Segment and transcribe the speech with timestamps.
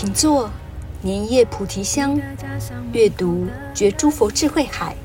[0.00, 0.48] 请坐，
[1.02, 2.18] 莲叶菩提香，
[2.90, 4.96] 阅读觉诸佛智慧海。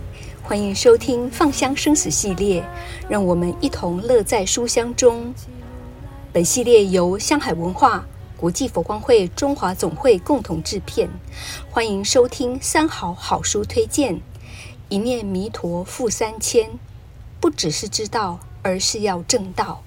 [0.41, 2.63] 欢迎收听《放香生死》系列，
[3.09, 5.33] 让我们一同乐在书香中。
[6.31, 8.05] 本系列由香海文化、
[8.37, 11.09] 国际佛光会中华总会共同制片。
[11.69, 14.21] 欢迎收听三好好书推荐，
[14.87, 16.69] 一念弥陀付三千，
[17.41, 19.83] 不只是知道，而是要正道。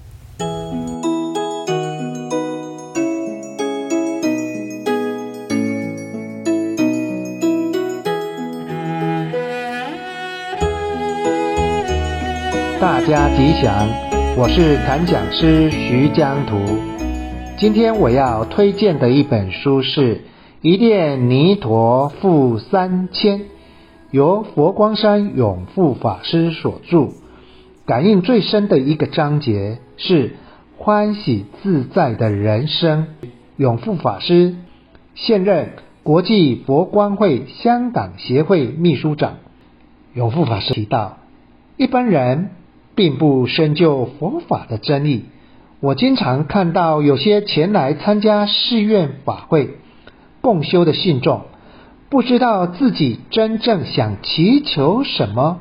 [12.79, 13.89] 大家吉祥，
[14.37, 16.55] 我是檀讲师徐江图。
[17.57, 20.15] 今天我要推荐的一本书是
[20.61, 23.39] 《一念弥陀付三千》，
[24.11, 27.09] 由佛光山永富法师所著。
[27.85, 30.37] 感应最深的一个章节是
[30.77, 33.07] 欢喜自在的人生。
[33.57, 34.55] 永富法师
[35.15, 39.33] 现任国际佛光会香港协会秘书长。
[40.13, 41.17] 永富法师提到，
[41.75, 42.51] 一般人。
[42.99, 45.23] 并不深究佛法的真义。
[45.79, 49.77] 我经常看到有些前来参加寺院法会
[50.41, 51.43] 共修的信众，
[52.09, 55.59] 不知道自己真正想祈求什么，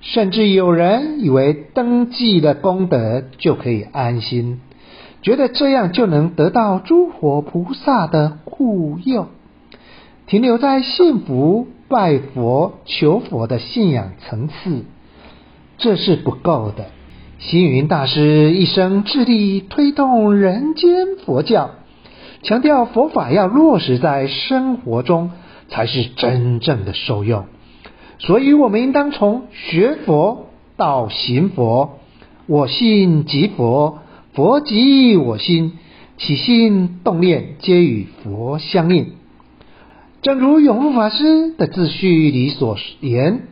[0.00, 4.60] 甚至有人以为登记了功德就可以安心，
[5.22, 9.26] 觉得这样就能得到诸佛菩萨的护佑，
[10.28, 14.84] 停留在信佛、拜佛、求佛的信仰层次。
[15.78, 16.86] 这是不够的。
[17.38, 21.70] 星云大师一生致力推动人间佛教，
[22.42, 25.32] 强调佛法要落实在生活中，
[25.68, 27.44] 才是真正的受用。
[28.18, 30.46] 所以，我们应当从学佛
[30.76, 31.98] 到行佛。
[32.46, 33.98] 我心即佛，
[34.32, 35.72] 佛即我心，
[36.16, 39.12] 起心动念皆与佛相应。
[40.22, 43.48] 正如永富法师的自序里所言。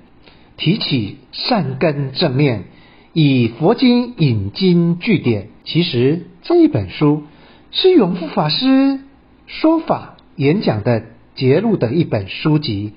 [0.56, 2.64] 提起善根正念，
[3.12, 5.48] 以佛经引经据典。
[5.64, 7.24] 其实这一本书
[7.70, 9.00] 是永富法师
[9.46, 11.02] 说法演讲的
[11.34, 12.92] 节录的一本书籍，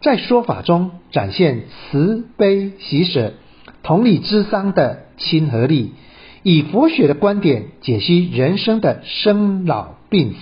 [0.00, 3.34] 在说法中展现慈悲喜舍、
[3.82, 5.92] 同理之商的亲和力，
[6.42, 10.38] 以佛学的观点解析人生的生老病死、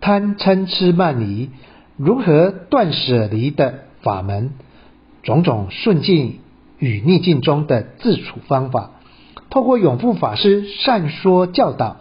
[0.00, 1.50] 贪嗔痴慢疑
[1.96, 4.52] 如何断舍离的法门。
[5.26, 6.38] 种种顺境
[6.78, 8.92] 与逆境中的自处方法，
[9.50, 11.96] 透过永富法师善说教导，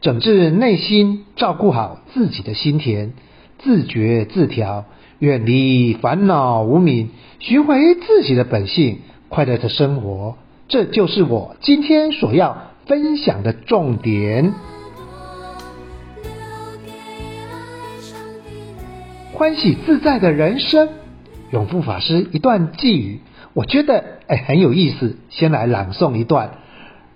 [0.00, 3.12] 整治内心，照顾好自己的心田，
[3.60, 4.86] 自觉自调，
[5.20, 8.98] 远离烦恼无明，寻回自己的本性，
[9.28, 10.36] 快乐的生活。
[10.66, 14.52] 这就是我今天所要分享的重点。
[19.32, 21.03] 欢喜自在的人生。
[21.54, 23.20] 永富法师一段偈语，
[23.52, 26.58] 我觉得哎很有意思，先来朗诵一段：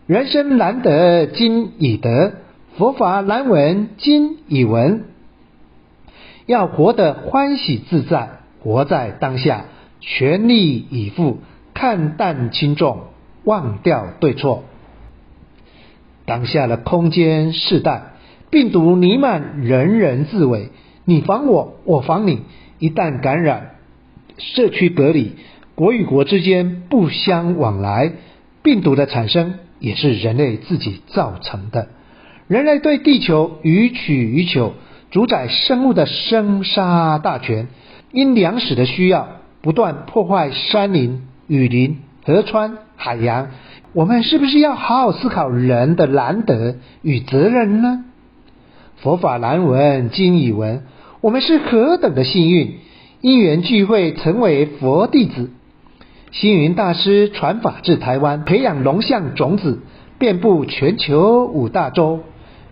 [0.06, 2.34] 人生难得今已得，
[2.76, 5.06] 佛法难闻今已闻。
[6.46, 8.28] 要活得欢喜自在，
[8.62, 9.64] 活在当下，
[9.98, 11.38] 全力以赴，
[11.74, 13.06] 看淡轻重，
[13.42, 14.62] 忘掉对错。
[16.26, 18.12] 当下的空间世代，
[18.50, 20.68] 病毒弥漫，人人自危，
[21.04, 22.42] 你防我，我防你，
[22.78, 23.72] 一旦感染。
[24.38, 25.32] 社区隔离，
[25.74, 28.12] 国与国之间不相往来，
[28.62, 31.88] 病毒的产生也是人类自己造成的。
[32.46, 34.72] 人类对地球予取予求，
[35.10, 37.68] 主宰生物的生杀大权，
[38.12, 39.28] 因粮食的需要，
[39.60, 43.48] 不断破坏山林、雨林、河川、海洋。
[43.92, 48.04] 我们是不是要好好思考人的难得与责任呢？
[48.96, 50.82] 佛法难闻今已闻，
[51.20, 52.78] 我们是何等的幸运！
[53.20, 55.50] 因缘聚会，成为佛弟子。
[56.30, 59.80] 星云大师传法至台湾，培养龙象种子，
[60.18, 62.20] 遍布全球五大洲。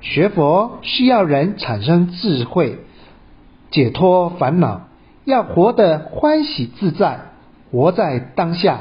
[0.02, 2.78] 学佛需要人产生智慧，
[3.72, 4.82] 解脱烦恼，
[5.24, 7.22] 要活得欢喜自在，
[7.72, 8.80] 活在当下，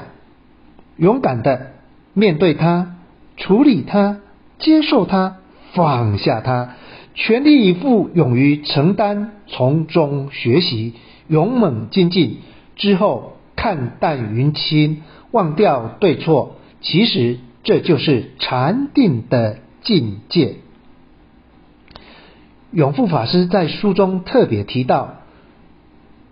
[0.97, 1.71] 勇敢的
[2.13, 2.95] 面对它，
[3.37, 4.17] 处理它，
[4.59, 5.37] 接受它，
[5.73, 6.75] 放下它，
[7.15, 10.93] 全力以赴，勇于承担，从中学习。
[11.27, 12.37] 勇猛精进
[12.75, 15.01] 之后，看淡云轻，
[15.31, 20.57] 忘掉对错，其实这就是禅定的境界。
[22.71, 25.15] 永富法师在书中特别提到，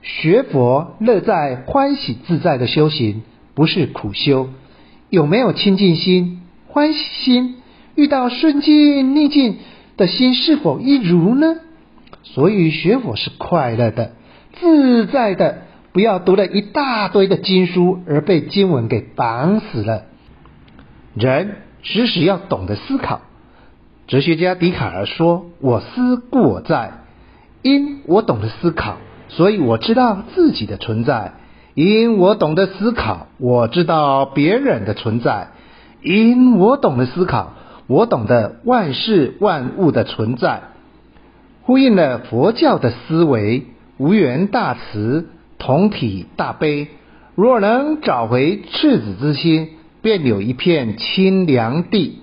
[0.03, 3.23] 学佛乐在欢喜自在的修行，
[3.55, 4.49] 不是苦修。
[5.09, 7.55] 有没有清净心、欢喜心？
[7.95, 9.57] 遇到顺境逆境
[9.97, 11.55] 的心是否一如呢？
[12.23, 14.11] 所以学佛是快乐的、
[14.59, 15.57] 自在的。
[15.91, 20.05] 不要读了一大堆的经书而被经文给绑死了。
[21.13, 23.21] 人时时要懂得思考。
[24.07, 26.93] 哲学家笛卡尔说：“我思故我在。”
[27.61, 28.97] 因我懂得思考，
[29.29, 31.33] 所以我知道自己的存在；
[31.75, 35.49] 因我懂得思考，我知道别人的存在；
[36.01, 37.53] 因我懂得思考，
[37.87, 40.63] 我懂得万事万物的存在。
[41.61, 43.65] 呼应了佛教的思维，
[43.97, 45.29] 无缘大慈。
[45.59, 46.89] 同体大悲，
[47.35, 49.69] 若能找回赤子之心，
[50.01, 52.19] 便有一片清凉地。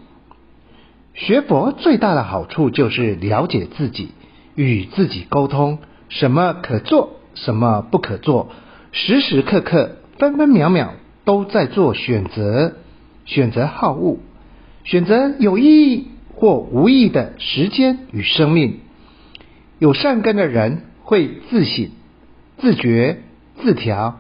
[1.15, 4.11] 学佛最大的好处就是了解自己，
[4.57, 5.79] 与自己沟通，
[6.11, 8.51] 什么可做，什么不可做，
[8.93, 10.93] 时时刻刻、分分秒秒
[11.25, 12.75] 都在做选择，
[13.25, 14.19] 选择好恶，
[14.85, 18.81] 选择有意义或无意义的时间与生命。
[19.79, 21.91] 有善根的人会自省、
[22.59, 23.23] 自觉。
[23.63, 24.19] 自调，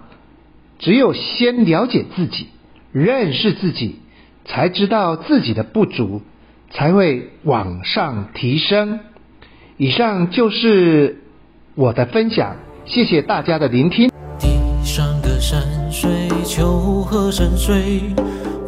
[0.79, 2.49] 只有先了解自己，
[2.93, 4.01] 认识自己，
[4.45, 6.21] 才知道自己的不足，
[6.71, 9.01] 才会往上提升。
[9.79, 11.23] 以上就是
[11.75, 14.11] 我的分享，谢谢大家的聆听。
[14.39, 14.49] 地
[14.85, 16.11] 上的山水，
[16.45, 17.75] 丘壑深水；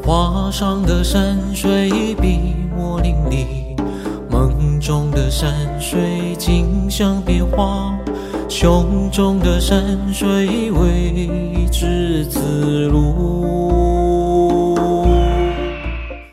[0.04, 3.76] 画上的山水，笔墨淋漓；
[4.28, 7.96] 梦中的山水，景象变化。
[8.48, 14.01] 胸中的山水，为之自如。